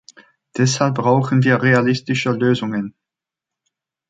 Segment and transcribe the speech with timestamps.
[0.57, 2.95] Deshalb brauchen wir realistische Lösungen.